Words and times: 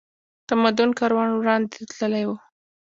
تمدن 0.47 0.89
کاروان 0.99 1.29
وړاندې 1.35 1.77
تللی 1.91 2.23
و 2.27 2.31